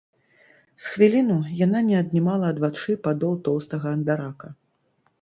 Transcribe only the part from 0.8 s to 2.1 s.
З хвіліну яна не